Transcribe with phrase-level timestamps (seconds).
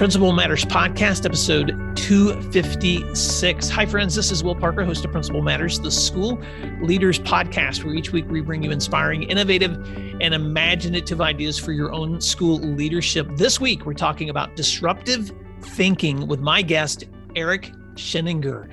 [0.00, 3.68] Principal Matters Podcast, episode 256.
[3.68, 4.14] Hi, friends.
[4.14, 6.40] This is Will Parker, host of Principal Matters, the school
[6.80, 9.72] leaders podcast, where each week we bring you inspiring, innovative,
[10.22, 13.28] and imaginative ideas for your own school leadership.
[13.36, 17.04] This week, we're talking about disruptive thinking with my guest,
[17.36, 18.70] Eric Sheninger.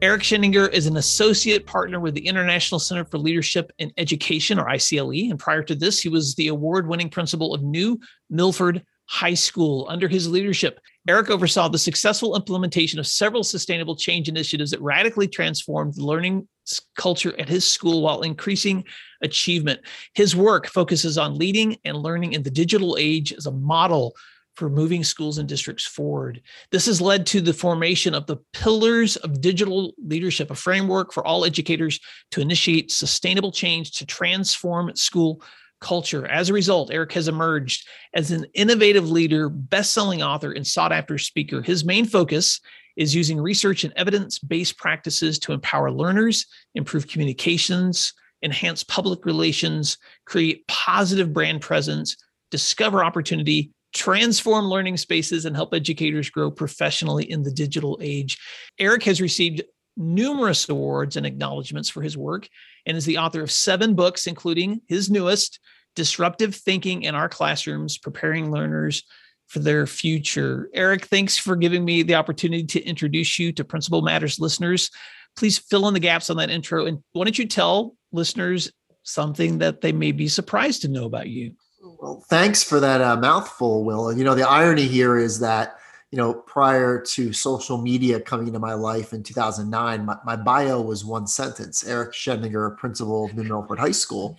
[0.00, 4.64] Eric Sheninger is an associate partner with the International Center for Leadership in Education, or
[4.64, 5.28] ICLE.
[5.28, 9.86] And prior to this, he was the award winning principal of New Milford High School.
[9.88, 15.28] Under his leadership, Eric oversaw the successful implementation of several sustainable change initiatives that radically
[15.28, 16.48] transformed the learning
[16.96, 18.84] culture at his school while increasing
[19.22, 19.80] achievement.
[20.14, 24.14] His work focuses on leading and learning in the digital age as a model
[24.54, 26.40] for moving schools and districts forward.
[26.70, 31.26] This has led to the formation of the Pillars of Digital Leadership, a framework for
[31.26, 31.98] all educators
[32.30, 35.42] to initiate sustainable change to transform school
[35.80, 36.26] culture.
[36.26, 41.62] As a result, Eric has emerged as an innovative leader, best-selling author, and sought-after speaker.
[41.62, 42.60] His main focus
[42.96, 50.66] is using research and evidence-based practices to empower learners, improve communications, enhance public relations, create
[50.68, 52.16] positive brand presence,
[52.50, 58.38] discover opportunity, transform learning spaces, and help educators grow professionally in the digital age.
[58.78, 59.62] Eric has received
[59.96, 62.48] numerous awards and acknowledgments for his work
[62.86, 65.60] and is the author of seven books, including his newest,
[65.94, 69.04] Disruptive Thinking in Our Classrooms, Preparing Learners
[69.46, 70.68] for Their Future.
[70.74, 74.90] Eric, thanks for giving me the opportunity to introduce you to Principal Matters listeners.
[75.36, 76.86] Please fill in the gaps on that intro.
[76.86, 78.72] And why don't you tell listeners
[79.02, 81.52] something that they may be surprised to know about you?
[82.00, 84.12] Well, thanks for that uh, mouthful, Will.
[84.12, 85.76] You know, the irony here is that
[86.14, 90.80] you know, prior to social media coming into my life in 2009, my, my bio
[90.80, 94.38] was one sentence Eric Sheninger, principal of New Milford High School.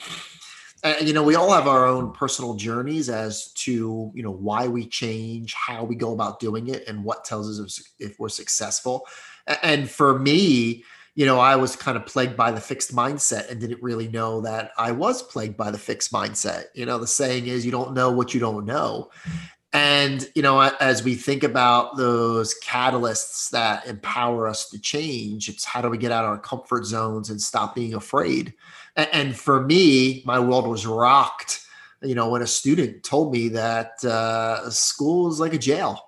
[0.85, 4.69] And, you know, we all have our own personal journeys as to, you know, why
[4.69, 9.05] we change, how we go about doing it, and what tells us if we're successful.
[9.61, 10.85] And for me,
[11.15, 14.39] you know, I was kind of plagued by the fixed mindset and didn't really know
[14.41, 16.67] that I was plagued by the fixed mindset.
[16.73, 19.09] You know, the saying is you don't know what you don't know.
[19.75, 25.65] And, you know, as we think about those catalysts that empower us to change, it's
[25.65, 28.53] how do we get out of our comfort zones and stop being afraid?
[28.95, 31.67] And for me, my world was rocked,
[32.01, 36.07] you know, when a student told me that uh, school is like a jail.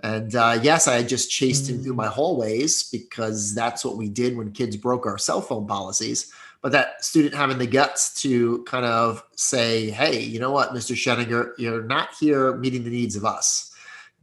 [0.00, 1.70] And uh, yes, I had just chased mm.
[1.70, 5.66] him through my hallways because that's what we did when kids broke our cell phone
[5.66, 6.30] policies
[6.60, 10.94] but that student having the guts to kind of say, hey, you know what, Mr.
[10.96, 13.72] Sheninger, you're not here meeting the needs of us.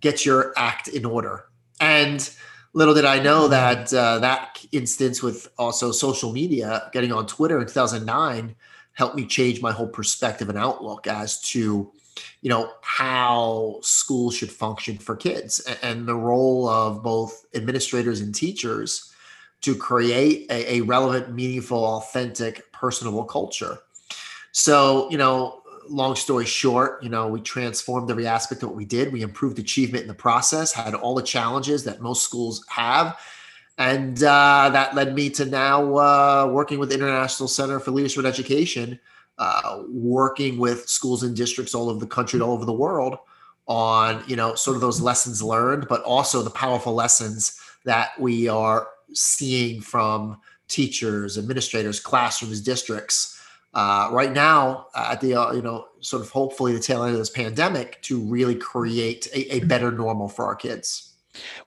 [0.02, 1.46] Get your act in order.
[1.80, 2.30] And
[2.74, 7.60] little did I know that uh, that instance with also social media, getting on Twitter
[7.60, 8.56] in 2009,
[8.94, 11.92] helped me change my whole perspective and outlook as to
[12.42, 18.34] you know how schools should function for kids and the role of both administrators and
[18.34, 19.14] teachers
[19.66, 23.80] to create a, a relevant, meaningful, authentic, personable culture.
[24.52, 28.86] So, you know, long story short, you know, we transformed every aspect of what we
[28.86, 29.12] did.
[29.12, 33.18] We improved achievement in the process, had all the challenges that most schools have.
[33.80, 38.24] And uh, that led me to now uh, working with the International Center for Leadership
[38.24, 39.00] Education,
[39.40, 43.18] uh, working with schools and districts all over the country, all over the world
[43.68, 48.48] on, you know, sort of those lessons learned, but also the powerful lessons that we
[48.48, 53.36] are seeing from teachers, administrators, classrooms, districts
[53.76, 57.20] uh, right now at the uh, you know sort of hopefully the tail end of
[57.20, 61.12] this pandemic to really create a, a better normal for our kids.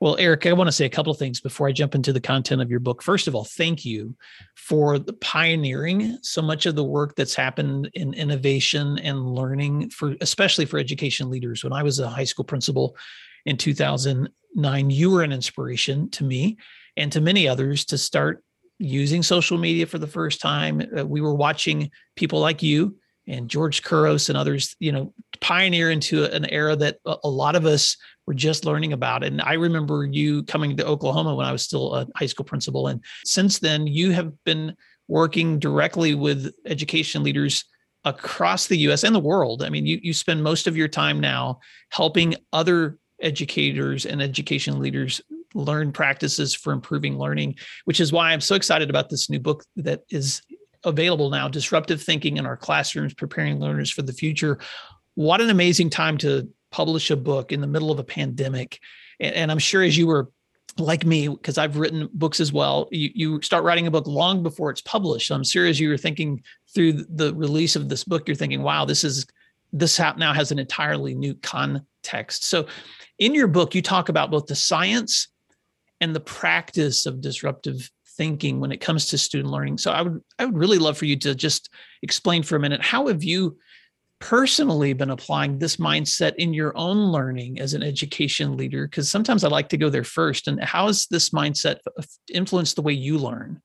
[0.00, 2.20] Well, Eric, I want to say a couple of things before I jump into the
[2.22, 3.02] content of your book.
[3.02, 4.16] First of all, thank you
[4.54, 10.16] for the pioneering so much of the work that's happened in innovation and learning for
[10.22, 11.62] especially for education leaders.
[11.62, 12.96] When I was a high school principal
[13.44, 16.56] in 2009, you were an inspiration to me
[16.98, 18.42] and to many others to start
[18.78, 20.82] using social media for the first time.
[20.96, 25.90] Uh, we were watching people like you and George Couros and others, you know, pioneer
[25.90, 27.96] into an era that a lot of us
[28.26, 29.22] were just learning about.
[29.22, 32.88] And I remember you coming to Oklahoma when I was still a high school principal.
[32.88, 34.74] And since then, you have been
[35.08, 37.64] working directly with education leaders
[38.04, 39.62] across the US and the world.
[39.62, 41.60] I mean, you, you spend most of your time now
[41.90, 45.20] helping other educators and education leaders
[45.54, 49.64] learn practices for improving learning, which is why I'm so excited about this new book
[49.76, 50.42] that is
[50.84, 54.58] available now Disruptive Thinking in Our Classrooms, Preparing Learners for the Future.
[55.14, 58.78] What an amazing time to publish a book in the middle of a pandemic.
[59.20, 60.30] And, I'm sure as you were
[60.76, 64.42] like me, because I've written books as well, you, you start writing a book long
[64.42, 65.26] before it's published.
[65.26, 66.42] So I'm sure as you were thinking
[66.72, 69.26] through the release of this book, you're thinking, wow, this is
[69.72, 72.44] this now has an entirely new context.
[72.44, 72.66] So
[73.18, 75.28] in your book, you talk about both the science
[76.00, 79.78] and the practice of disruptive thinking when it comes to student learning.
[79.78, 81.70] So I would I would really love for you to just
[82.02, 83.58] explain for a minute how have you
[84.20, 89.44] personally been applying this mindset in your own learning as an education leader because sometimes
[89.44, 91.78] I like to go there first and how has this mindset
[92.32, 93.62] influenced the way you learn?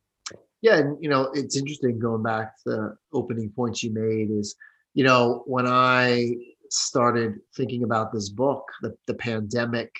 [0.61, 4.55] Yeah, and you know, it's interesting going back to the opening points you made is,
[4.93, 6.35] you know, when I
[6.69, 9.91] started thinking about this book, the, the pandemic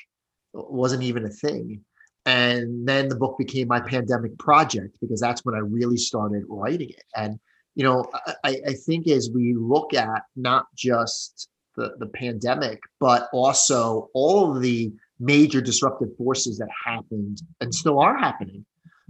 [0.58, 1.84] uh, wasn't even a thing
[2.26, 6.90] and then the book became my pandemic project because that's when I really started writing
[6.90, 7.04] it.
[7.16, 7.40] And
[7.76, 8.06] you know,
[8.44, 14.56] I, I think as we look at not just the, the pandemic, but also all
[14.56, 18.66] of the major disruptive forces that happened and still are happening.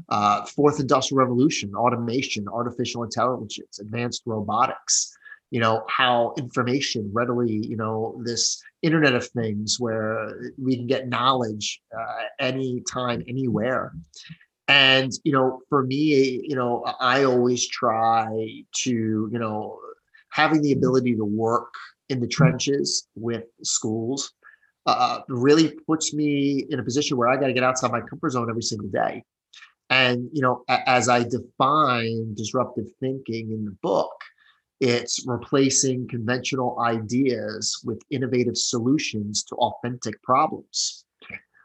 [0.09, 5.15] Uh, fourth industrial revolution, automation, artificial intelligence, advanced robotics,
[5.53, 11.07] you know how information readily you know this internet of things where we can get
[11.07, 13.93] knowledge uh, anytime anywhere.
[14.67, 18.25] And you know for me you know i always try
[18.83, 18.93] to
[19.33, 19.77] you know
[20.29, 21.73] having the ability to work
[22.09, 24.31] in the trenches with schools
[24.85, 28.31] uh, really puts me in a position where i got to get outside my comfort
[28.31, 29.23] zone every single day.
[29.89, 34.22] And you know as i define disruptive thinking in the book
[34.79, 41.05] it's replacing conventional ideas with innovative solutions to authentic problems.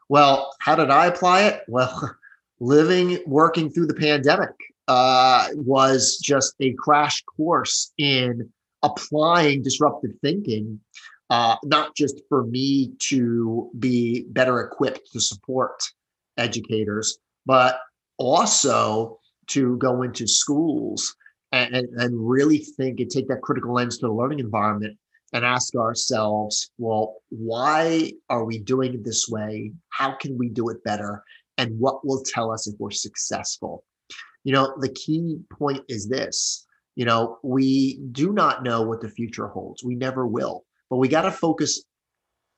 [0.08, 1.62] Well, how did I apply it?
[1.68, 2.16] Well,
[2.60, 4.54] living, working through the pandemic
[4.88, 8.50] uh, was just a crash course in
[8.82, 10.80] applying disruptive thinking,
[11.30, 15.82] uh, not just for me to be better equipped to support
[16.38, 17.80] educators, but
[18.16, 19.18] also
[19.48, 21.14] to go into schools
[21.52, 24.98] and, and, really think and take that critical lens to the learning environment
[25.32, 29.72] and ask ourselves, well, why are we doing it this way?
[29.90, 31.22] How can we do it better?
[31.56, 33.84] And what will tell us if we're successful?
[34.44, 36.66] You know, the key point is this
[36.98, 39.84] you know, we do not know what the future holds.
[39.84, 41.84] We never will, but we got to focus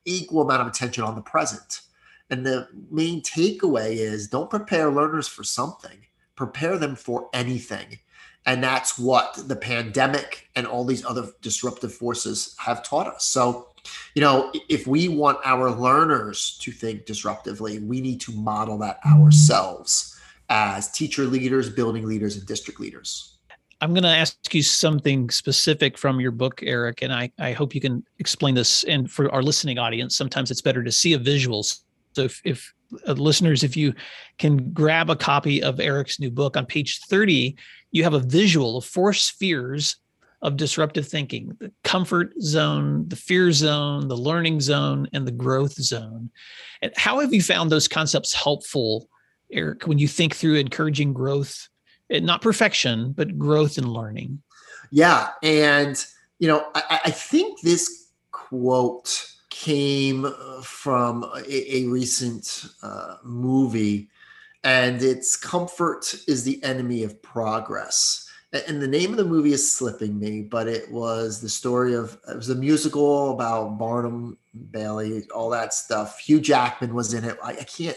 [0.07, 1.83] equal amount of attention on the present.
[2.31, 6.07] And the main takeaway is don't prepare learners for something,
[6.37, 7.99] prepare them for anything.
[8.47, 13.25] And that's what the pandemic and all these other disruptive forces have taught us.
[13.25, 13.69] So,
[14.15, 18.99] you know, if we want our learners to think disruptively, we need to model that
[19.07, 23.37] ourselves as teacher leaders, building leaders, and district leaders.
[23.83, 27.75] I'm going to ask you something specific from your book, Eric, and I, I hope
[27.75, 28.85] you can explain this.
[28.85, 31.63] And for our listening audience, sometimes it's better to see a visual.
[31.63, 32.75] So if, if
[33.09, 33.95] uh, listeners, if you
[34.39, 37.57] can grab a copy of Eric's new book on page 30,
[37.93, 39.97] you have a visual of four spheres
[40.43, 45.75] of disruptive thinking the comfort zone, the fear zone, the learning zone, and the growth
[45.75, 46.31] zone.
[46.83, 49.09] And how have you found those concepts helpful,
[49.53, 51.69] Eric, when you think through encouraging growth,
[52.09, 54.43] eh, not perfection, but growth and learning?
[54.91, 55.29] Yeah.
[55.43, 56.03] And,
[56.39, 60.27] you know, I, I think this quote came
[60.63, 64.09] from a, a recent uh, movie
[64.65, 68.27] and it's comfort is the enemy of progress.
[68.67, 72.19] And the name of the movie is slipping me but it was the story of
[72.29, 74.37] it was a musical about barnum
[74.73, 76.19] bailey all that stuff.
[76.19, 77.39] Hugh jackman was in it.
[77.45, 77.97] I, I can't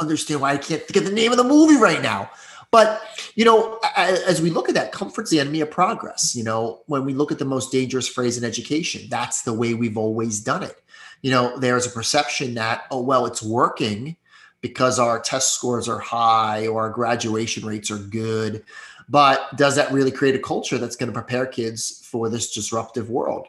[0.00, 2.30] understand why i can't think of the name of the movie right now.
[2.70, 3.02] But
[3.34, 6.80] you know as we look at that comfort's the enemy of progress you know?
[6.86, 10.40] When we look at the most dangerous phrase in education that's the way we've always
[10.40, 10.82] done it.
[11.20, 14.16] You know there's a perception that oh well it's working
[14.64, 18.64] because our test scores are high or our graduation rates are good.
[19.10, 23.10] But does that really create a culture that's going to prepare kids for this disruptive
[23.10, 23.46] world?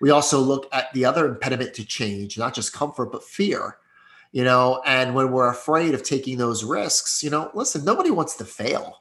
[0.00, 3.78] We also look at the other impediment to change, not just comfort, but fear.
[4.30, 8.36] You know, and when we're afraid of taking those risks, you know, listen, nobody wants
[8.36, 8.98] to fail.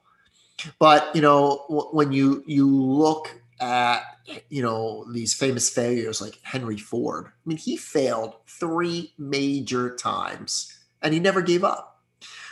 [0.80, 3.30] But, you know, when you you look
[3.60, 4.02] at
[4.50, 7.28] you know these famous failures like Henry Ford.
[7.28, 12.02] I mean, he failed three major times and he never gave up.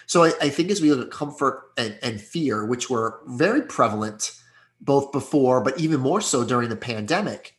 [0.06, 3.62] So I, I think as we look at comfort and, and fear, which were very
[3.62, 4.38] prevalent
[4.82, 7.56] both before, but even more so during the pandemic,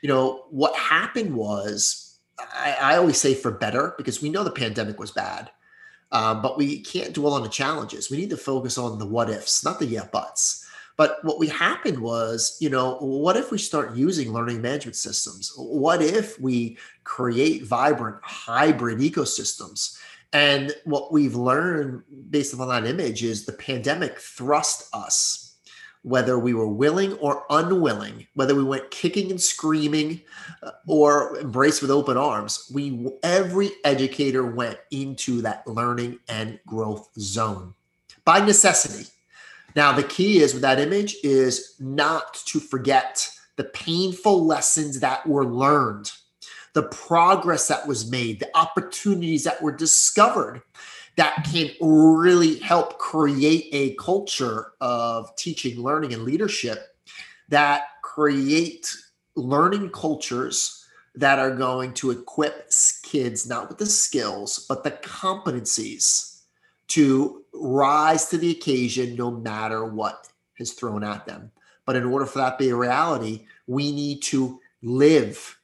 [0.00, 2.18] you know, what happened was
[2.54, 5.50] I, I always say for better because we know the pandemic was bad.
[6.12, 8.10] Um, but we can't dwell on the challenges.
[8.10, 10.66] We need to focus on the what ifs, not the yeah buts.
[10.96, 15.52] But what we happened was, you know, what if we start using learning management systems?
[15.56, 19.98] What if we create vibrant hybrid ecosystems
[20.32, 25.50] and what we've learned based upon that image is the pandemic thrust us
[26.02, 30.20] whether we were willing or unwilling, whether we went kicking and screaming
[30.62, 37.08] uh, or embraced with open arms, we every educator went into that learning and growth
[37.18, 37.74] zone
[38.24, 39.10] by necessity.
[39.76, 45.26] Now, the key is with that image is not to forget the painful lessons that
[45.26, 46.10] were learned,
[46.72, 50.62] the progress that was made, the opportunities that were discovered
[51.16, 56.96] that can really help create a culture of teaching, learning, and leadership
[57.48, 58.94] that create
[59.34, 62.70] learning cultures that are going to equip
[63.02, 66.42] kids not with the skills, but the competencies
[66.86, 71.50] to rise to the occasion no matter what is thrown at them.
[71.84, 75.58] But in order for that to be a reality, we need to live,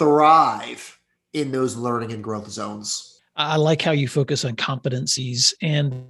[0.00, 0.98] thrive
[1.34, 3.20] in those learning and growth zones.
[3.36, 6.06] I like how you focus on competencies and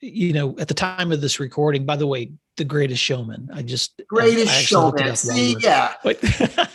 [0.00, 3.48] you know at the time of this recording by the way the greatest showman.
[3.54, 5.16] I just greatest I showman.
[5.16, 5.94] see yeah.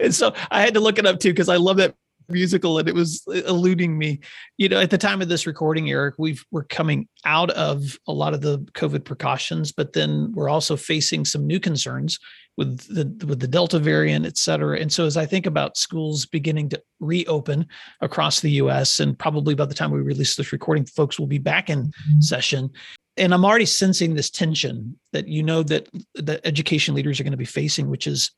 [0.00, 1.94] And so i had to look it up too because i love that
[2.28, 4.20] musical and it was eluding me.
[4.58, 8.12] You know at the time of this recording eric we've we're coming out of a
[8.12, 12.18] lot of the covid precautions but then we're also facing some new concerns
[12.56, 16.26] with the with the delta variant et cetera and so as i think about schools
[16.26, 17.66] beginning to reopen
[18.00, 21.38] across the us and probably by the time we release this recording folks will be
[21.38, 22.20] back in mm-hmm.
[22.20, 22.70] session
[23.16, 27.30] and i'm already sensing this tension that you know that the education leaders are going
[27.32, 28.30] to be facing which is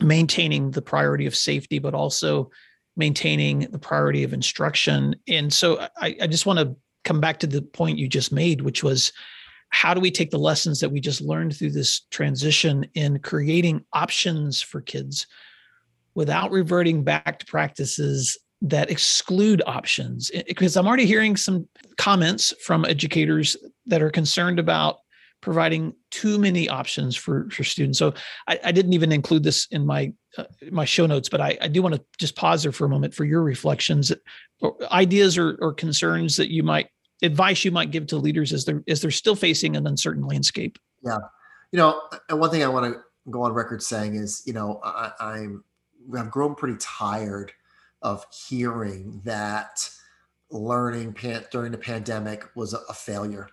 [0.00, 2.50] maintaining the priority of safety but also
[2.96, 5.16] maintaining the priority of instruction.
[5.28, 8.60] And so I, I just want to come back to the point you just made,
[8.60, 9.12] which was
[9.72, 13.84] how do we take the lessons that we just learned through this transition in creating
[13.92, 15.26] options for kids
[16.14, 22.84] without reverting back to practices that exclude options because i'm already hearing some comments from
[22.84, 24.98] educators that are concerned about
[25.42, 27.98] providing too many options for for students.
[27.98, 28.14] So
[28.48, 31.68] I, I didn't even include this in my uh, my show notes, but I, I
[31.68, 34.10] do want to just pause there for a moment for your reflections,
[34.60, 36.86] or ideas, or, or concerns that you might
[37.22, 40.78] advice you might give to leaders as they're as they're still facing an uncertain landscape.
[41.02, 41.18] Yeah,
[41.70, 43.00] you know, and one thing I want to
[43.30, 45.64] go on record saying is, you know, I, I'm
[46.16, 47.52] I've grown pretty tired
[48.02, 49.88] of hearing that
[50.50, 53.48] learning pan- during the pandemic was a, a failure.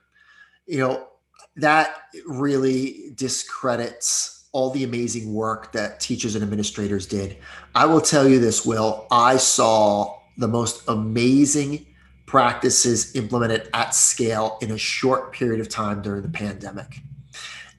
[0.66, 1.08] You know,
[1.56, 1.96] that
[2.26, 7.38] really discredits all the amazing work that teachers and administrators did.
[7.76, 9.08] I will tell you this, Will.
[9.12, 11.86] I saw the most amazing
[12.30, 17.02] practices implemented at scale in a short period of time during the pandemic.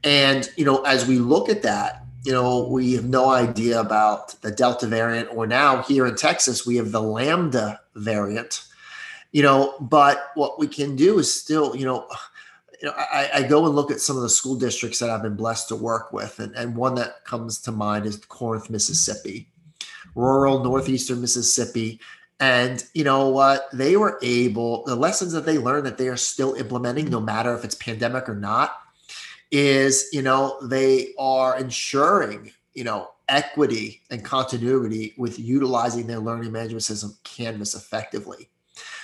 [0.03, 4.43] And, you know, as we look at that, you know, we have no idea about
[4.43, 8.67] the Delta variant, or now here in Texas, we have the Lambda variant,
[9.31, 12.09] you know, but what we can do is still, you know,
[12.83, 15.23] you know, I, I, go and look at some of the school districts that I've
[15.23, 19.49] been blessed to work with, and, and one that comes to mind is Corinth, Mississippi,
[20.17, 22.01] rural northeastern Mississippi.
[22.41, 23.69] And you know what?
[23.71, 27.55] They were able, the lessons that they learned that they are still implementing, no matter
[27.55, 28.79] if it's pandemic or not,
[29.51, 36.51] is, you know, they are ensuring, you know, equity and continuity with utilizing their learning
[36.51, 38.49] management system Canvas effectively.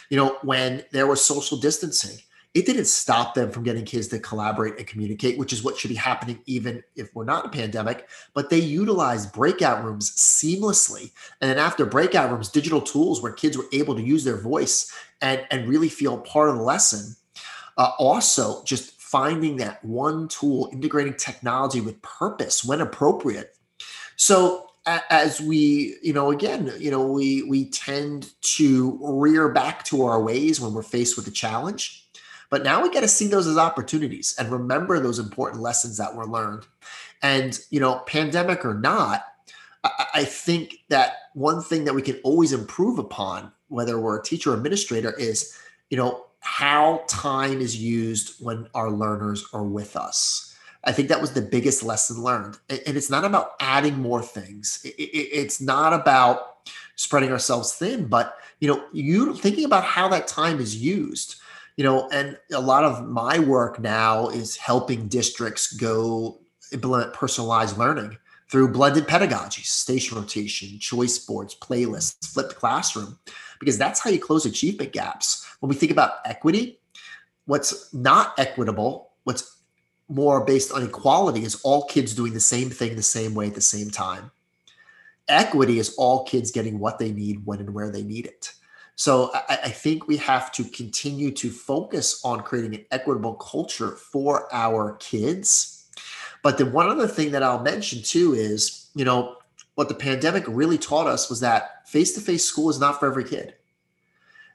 [0.08, 2.18] You know, when there was social distancing,
[2.56, 5.90] it didn't stop them from getting kids to collaborate and communicate, which is what should
[5.90, 8.08] be happening even if we're not in a pandemic.
[8.32, 11.12] But they utilized breakout rooms seamlessly.
[11.42, 14.90] And then after breakout rooms, digital tools where kids were able to use their voice
[15.20, 17.14] and, and really feel part of the lesson.
[17.76, 23.54] Uh, also, just finding that one tool, integrating technology with purpose when appropriate.
[24.16, 30.04] So as we you know again you know we we tend to rear back to
[30.04, 32.05] our ways when we're faced with a challenge
[32.50, 36.14] but now we got to see those as opportunities and remember those important lessons that
[36.14, 36.66] were learned.
[37.22, 39.24] And, you know, pandemic or not,
[40.12, 44.52] I, think that one thing that we can always improve upon, whether we're a teacher
[44.52, 45.56] or administrator, is,
[45.90, 50.56] you know, how time is used when our learners are with us.
[50.84, 52.58] I think that was the biggest lesson learned.
[52.68, 54.80] And it's not about adding more things.
[54.84, 60.60] It's not about spreading ourselves thin, but you know, you thinking about how that time
[60.60, 61.36] is used
[61.76, 66.40] you know, and a lot of my work now is helping districts go
[66.72, 68.16] implement personalized learning
[68.50, 73.18] through blended pedagogy, station rotation, choice boards, playlists, flipped classroom,
[73.60, 75.46] because that's how you close achievement gaps.
[75.60, 76.78] When we think about equity,
[77.46, 79.56] what's not equitable, what's
[80.08, 83.54] more based on equality is all kids doing the same thing the same way at
[83.54, 84.30] the same time.
[85.28, 88.52] Equity is all kids getting what they need when and where they need it.
[88.96, 93.90] So I, I, think we have to continue to focus on creating an equitable culture
[93.92, 95.84] for our kids.
[96.42, 99.36] But then one other thing that I'll mention too is, you know,
[99.74, 103.06] what the pandemic really taught us was that face to face school is not for
[103.06, 103.54] every kid.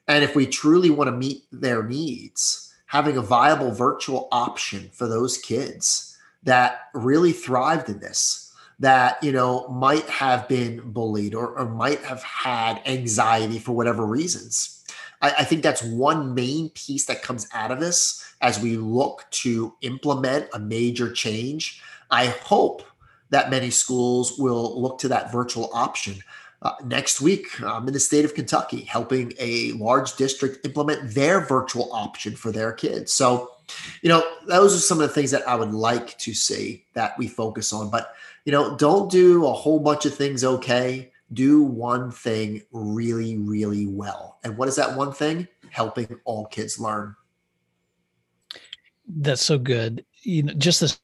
[0.07, 5.07] And if we truly want to meet their needs, having a viable virtual option for
[5.07, 8.50] those kids that really thrived in this,
[8.81, 14.05] that, you know, might have been bullied or, or might have had anxiety for whatever
[14.07, 14.83] reasons.
[15.21, 19.25] I, I think that's one main piece that comes out of this as we look
[19.29, 21.79] to implement a major change.
[22.09, 22.81] I hope
[23.29, 26.15] that many schools will look to that virtual option.
[26.63, 31.41] Uh, next week, I'm in the state of Kentucky helping a large district implement their
[31.41, 33.13] virtual option for their kids.
[33.13, 33.51] So,
[34.01, 37.17] you know, those are some of the things that I would like to see that
[37.19, 37.91] we focus on.
[37.91, 38.13] But,
[38.45, 41.11] you know, don't do a whole bunch of things okay.
[41.33, 44.39] Do one thing really, really well.
[44.43, 45.47] And what is that one thing?
[45.69, 47.15] Helping all kids learn.
[49.07, 50.05] That's so good.
[50.23, 50.99] You know, just this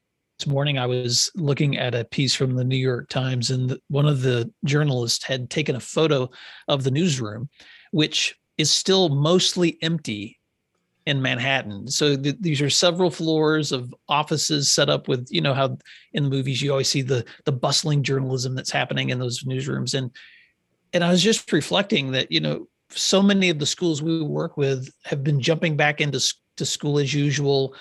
[0.45, 4.21] morning I was looking at a piece from the New York Times, and one of
[4.21, 6.29] the journalists had taken a photo
[6.67, 7.49] of the newsroom,
[7.91, 10.36] which is still mostly empty
[11.07, 11.87] in Manhattan.
[11.87, 15.77] So th- these are several floors of offices set up with, you know, how
[16.11, 19.93] in the movies you always see the the bustling journalism that's happening in those newsrooms,
[19.93, 20.11] and
[20.91, 24.57] and I was just reflecting that, you know, so many of the schools we work
[24.57, 26.21] with have been jumping back into
[26.57, 27.73] to school as usual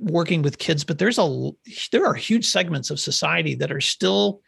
[0.00, 1.50] working with kids but there's a
[1.92, 4.40] there are huge segments of society that are still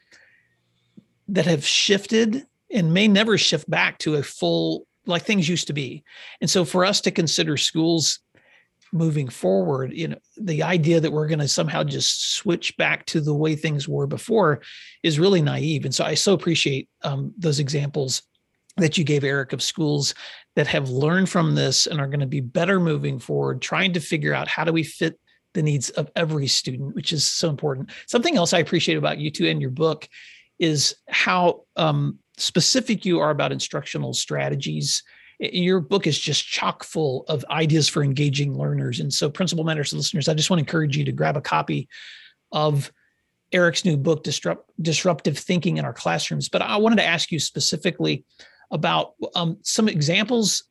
[1.29, 5.73] that have shifted and may never shift back to a full like things used to
[5.73, 6.05] be
[6.41, 8.21] and so for us to consider schools
[8.93, 13.21] moving forward you know the idea that we're going to somehow just switch back to
[13.21, 14.61] the way things were before
[15.03, 18.23] is really naive and so i so appreciate um, those examples
[18.77, 20.15] that you gave eric of schools
[20.59, 24.01] that have learned from this and are going to be better moving forward, trying to
[24.01, 25.17] figure out how do we fit
[25.55, 27.93] the needs of every student, which is so important.
[28.09, 30.09] Something else I appreciate about you too and your book
[30.59, 35.03] is how um, specific you are about instructional strategies.
[35.39, 39.01] Your book is just chock full of ideas for engaging learners.
[39.01, 41.89] And so, Principal Matters listeners, I just want to encourage you to grab a copy
[42.51, 42.93] of
[43.53, 46.49] Eric's new book, Disrupt, Disruptive Thinking in Our Classrooms.
[46.49, 48.25] But I wanted to ask you specifically
[48.71, 50.65] about um, some examples.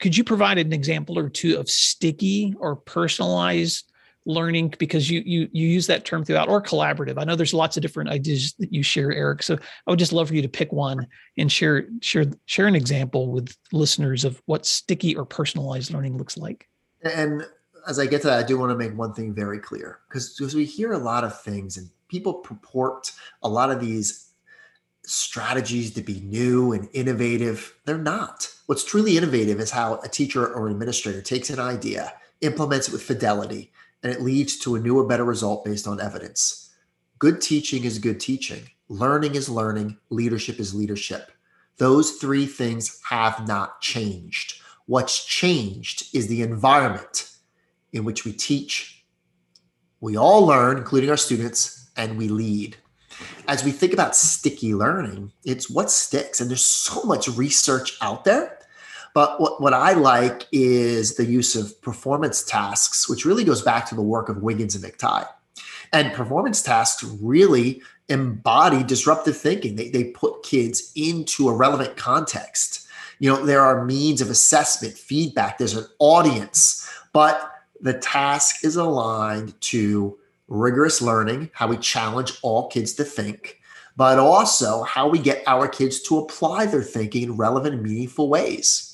[0.00, 3.91] Could you provide an example or two of sticky or personalized
[4.24, 7.76] learning because you you you use that term throughout or collaborative i know there's lots
[7.76, 9.54] of different ideas that you share eric so
[9.86, 11.06] i would just love for you to pick one
[11.38, 16.36] and share share share an example with listeners of what sticky or personalized learning looks
[16.36, 16.68] like
[17.02, 17.44] and
[17.88, 20.36] as i get to that i do want to make one thing very clear because
[20.36, 23.10] because we hear a lot of things and people purport
[23.42, 24.32] a lot of these
[25.04, 27.74] strategies to be new and innovative.
[27.84, 28.48] They're not.
[28.66, 33.02] What's truly innovative is how a teacher or administrator takes an idea, implements it with
[33.02, 36.70] fidelity, and it leads to a new or better result based on evidence.
[37.18, 38.62] Good teaching is good teaching.
[38.88, 39.98] Learning is learning.
[40.10, 41.30] Leadership is leadership.
[41.78, 44.60] Those three things have not changed.
[44.86, 47.30] What's changed is the environment
[47.92, 49.04] in which we teach,
[50.00, 52.76] we all learn, including our students, and we lead
[53.48, 56.40] as we think about sticky learning, it's what sticks.
[56.40, 58.58] And there's so much research out there.
[59.14, 63.86] But what, what I like is the use of performance tasks, which really goes back
[63.88, 65.28] to the work of Wiggins and McTighe.
[65.92, 69.76] And performance tasks really embody disruptive thinking.
[69.76, 72.86] They, they put kids into a relevant context.
[73.18, 78.76] You know, there are means of assessment, feedback, there's an audience, but the task is
[78.76, 83.60] aligned to rigorous learning, how we challenge all kids to think,
[83.96, 88.28] but also how we get our kids to apply their thinking in relevant and meaningful
[88.28, 88.91] ways.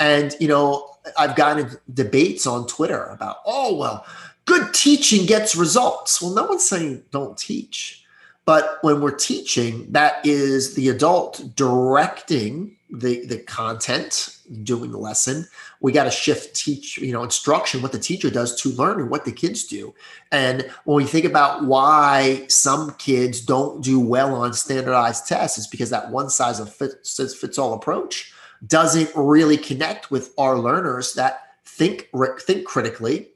[0.00, 4.04] And, you know, I've gotten debates on Twitter about, oh, well,
[4.46, 6.20] good teaching gets results.
[6.20, 8.04] Well, no one's saying don't teach.
[8.46, 15.46] But when we're teaching, that is the adult directing the, the content, doing the lesson,
[15.80, 19.10] we got to shift teach you know instruction what the teacher does to learn and
[19.10, 19.94] what the kids do
[20.30, 25.66] and when we think about why some kids don't do well on standardized tests it's
[25.66, 28.32] because that one size fits, fits all approach
[28.66, 32.08] doesn't really connect with our learners that think
[32.40, 33.28] think critically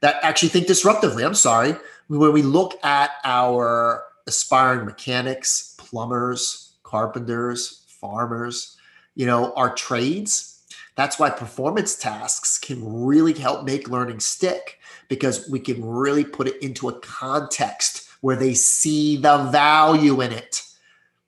[0.00, 1.74] that actually think disruptively i'm sorry
[2.08, 8.76] when we look at our aspiring mechanics plumbers carpenters farmers
[9.14, 10.50] you know our trades
[10.96, 14.78] that's why performance tasks can really help make learning stick
[15.08, 20.32] because we can really put it into a context where they see the value in
[20.32, 20.62] it.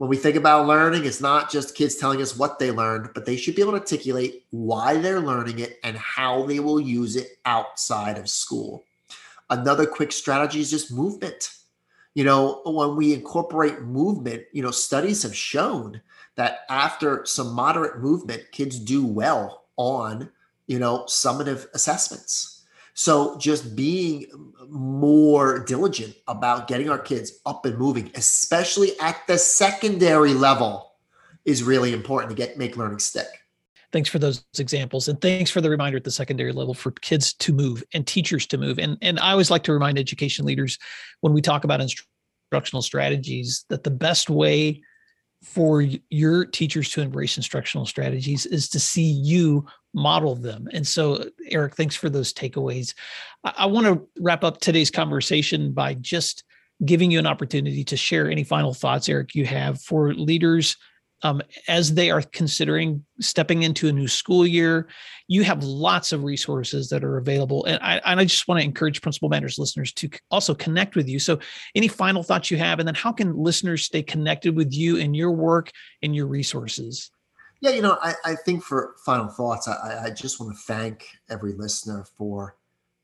[0.02, 3.24] When we think about learning, it's not just kids telling us what they learned, but
[3.24, 7.14] they should be able to articulate why they're learning it and how they will use
[7.14, 8.82] it outside of school.
[9.48, 11.54] Another quick strategy is just movement.
[12.14, 16.00] You know, when we incorporate movement, you know, studies have shown
[16.34, 20.28] that after some moderate movement, kids do well on,
[20.66, 22.61] you know, summative assessments.
[22.94, 24.26] So just being
[24.68, 30.92] more diligent about getting our kids up and moving, especially at the secondary level,
[31.44, 33.26] is really important to get make learning stick.
[33.92, 35.08] Thanks for those examples.
[35.08, 38.46] And thanks for the reminder at the secondary level for kids to move and teachers
[38.46, 38.78] to move.
[38.78, 40.78] And, and I always like to remind education leaders
[41.20, 44.82] when we talk about instructional strategies that the best way
[45.42, 50.68] for your teachers to embrace instructional strategies is to see you model them.
[50.72, 52.94] And so, Eric, thanks for those takeaways.
[53.44, 56.44] I, I want to wrap up today's conversation by just
[56.84, 60.76] giving you an opportunity to share any final thoughts, Eric, you have for leaders
[61.22, 64.88] um, as they are considering stepping into a new school year.
[65.28, 67.64] You have lots of resources that are available.
[67.64, 71.08] And I, and I just want to encourage Principal Matters listeners to also connect with
[71.08, 71.18] you.
[71.18, 71.38] So,
[71.74, 72.78] any final thoughts you have?
[72.78, 75.70] And then, how can listeners stay connected with you and your work
[76.02, 77.10] and your resources?
[77.60, 81.06] Yeah, you know, I, I think for final thoughts, I, I just want to thank
[81.30, 82.56] every listener for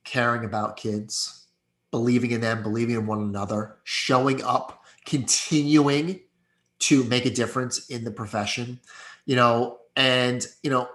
[0.05, 1.47] caring about kids,
[1.93, 6.21] believing in them, believing in one another, showing up, continuing
[6.81, 8.79] to make a difference in the profession,
[9.27, 10.89] you know, and, you know,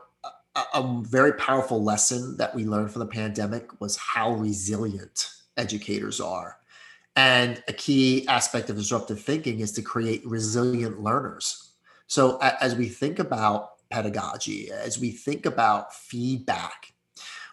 [0.55, 6.21] a, a very powerful lesson that we learned from the pandemic was how resilient educators
[6.21, 6.57] are.
[7.15, 11.73] And a key aspect of disruptive thinking is to create resilient learners.
[12.07, 16.93] So as we think about pedagogy, as we think about feedback,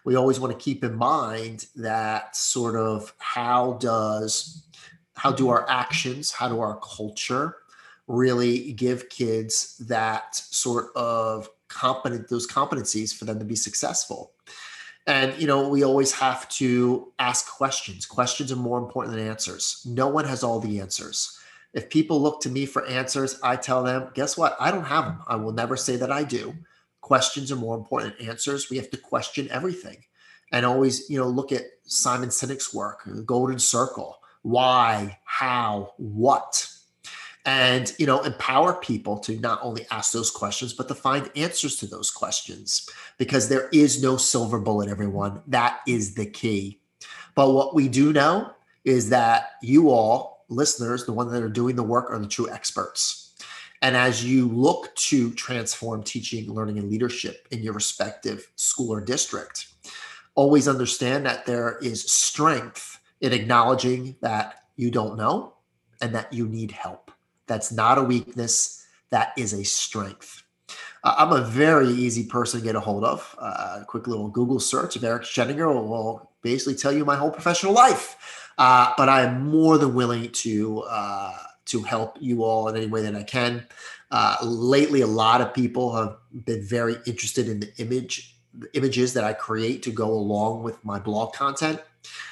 [0.05, 4.66] we always want to keep in mind that sort of how does
[5.14, 7.57] how do our actions, how do our culture,
[8.11, 14.33] really give kids that sort of competent those competencies for them to be successful.
[15.07, 18.07] And you know we always have to ask questions.
[18.07, 19.83] Questions are more important than answers.
[19.87, 21.38] No one has all the answers.
[21.73, 24.57] If people look to me for answers i tell them guess what?
[24.59, 26.55] I don't have them i will never say that i do.
[27.01, 28.68] Questions are more important than answers.
[28.70, 30.05] We have to question everything
[30.53, 36.68] and always you know look at simon sinek's work the golden circle why how what
[37.46, 41.76] and you know empower people to not only ask those questions but to find answers
[41.76, 45.42] to those questions because there is no silver bullet everyone.
[45.46, 46.81] That is the key.
[47.35, 48.53] But what we do know
[48.85, 52.50] is that you all listeners the ones that are doing the work are the true
[52.50, 53.35] experts.
[53.83, 59.00] And as you look to transform teaching learning and leadership in your respective school or
[59.00, 59.68] district
[60.35, 65.55] always understand that there is strength in acknowledging that you don't know
[66.03, 67.10] and that you need help
[67.51, 68.87] that's not a weakness.
[69.11, 70.45] That is a strength.
[71.03, 73.35] Uh, I'm a very easy person to get a hold of.
[73.41, 77.17] Uh, a quick little Google search of Eric Sheninger will, will basically tell you my
[77.17, 78.53] whole professional life.
[78.57, 81.33] Uh, but I am more than willing to uh,
[81.67, 83.67] to help you all in any way that I can.
[84.13, 89.13] Uh, lately, a lot of people have been very interested in the image the images
[89.15, 91.81] that I create to go along with my blog content.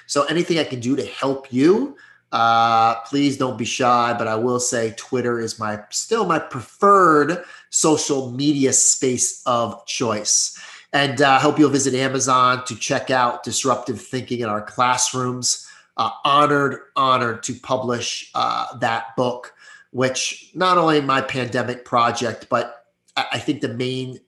[0.07, 1.97] So anything I can do to help you
[2.33, 7.43] uh, please don't be shy, but I will say Twitter is my still my preferred
[7.71, 10.59] social media space of choice.
[10.93, 15.67] And I uh, hope you'll visit Amazon to check out Disruptive Thinking in our classrooms.
[15.97, 19.53] Uh, honored, honored to publish uh, that book,
[19.91, 22.87] which not only my pandemic project, but
[23.17, 24.21] I think the main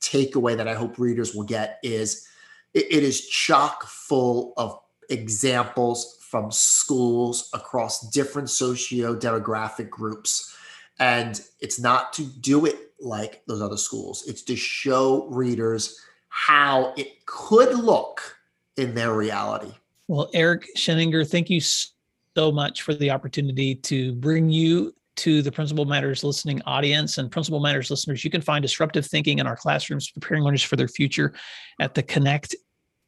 [0.00, 2.26] takeaway that I hope readers will get is
[2.72, 10.56] it, it is chock full of examples from schools across different socio demographic groups.
[10.98, 16.94] And it's not to do it like those other schools, it's to show readers how
[16.96, 18.38] it could look
[18.78, 19.72] in their reality.
[20.08, 25.52] Well, Eric Sheninger, thank you so much for the opportunity to bring you to the
[25.52, 28.24] Principal Matters listening audience and Principal Matters listeners.
[28.24, 31.34] You can find disruptive thinking in our classrooms, preparing learners for their future
[31.78, 32.56] at the Connect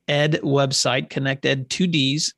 [0.09, 2.33] Ed website, Connect Ed 2Ds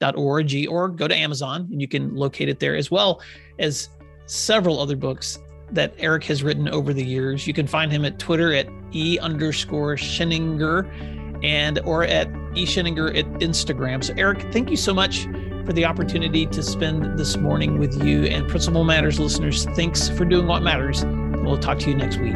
[0.00, 3.20] org or go to Amazon and you can locate it there as well
[3.58, 3.88] as
[4.26, 5.38] several other books
[5.72, 7.46] that Eric has written over the years.
[7.46, 13.16] You can find him at Twitter at E underscore Sheninger and or at E Sheninger
[13.18, 14.02] at Instagram.
[14.02, 15.24] So Eric, thank you so much
[15.66, 19.66] for the opportunity to spend this morning with you and Principal Matters listeners.
[19.76, 21.04] Thanks for doing what matters.
[21.04, 22.34] We'll talk to you next week.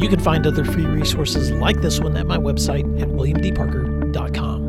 [0.00, 4.61] You can find other free resources like this one at my website at williamdparker.com.